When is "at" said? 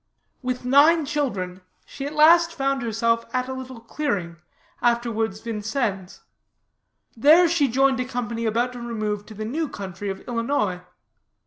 2.07-2.15, 3.33-3.47